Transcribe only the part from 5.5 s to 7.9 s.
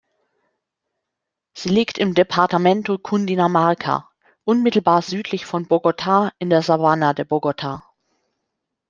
Bogotá in der Sabana de Bogotá.